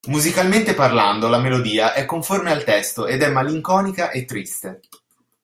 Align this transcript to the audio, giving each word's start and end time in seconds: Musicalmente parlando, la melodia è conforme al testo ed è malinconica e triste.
Musicalmente 0.07 0.73
parlando, 0.73 1.27
la 1.29 1.37
melodia 1.37 1.93
è 1.93 2.05
conforme 2.05 2.49
al 2.51 2.63
testo 2.63 3.05
ed 3.05 3.21
è 3.21 3.29
malinconica 3.29 4.09
e 4.09 4.25
triste. 4.25 4.79